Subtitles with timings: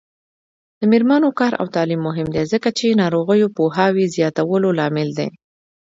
[0.79, 5.29] د میرمنو کار او تعلیم مهم دی ځکه چې ناروغیو پوهاوي زیاتولو لامل دی.